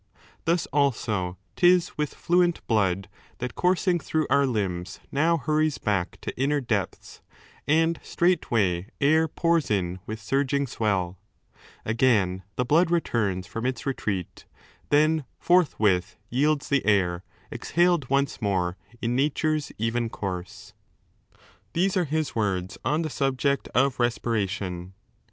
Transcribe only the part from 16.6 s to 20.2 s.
the air, Exhaled once more, in nature's even